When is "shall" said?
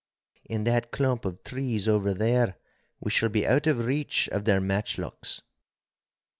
3.11-3.29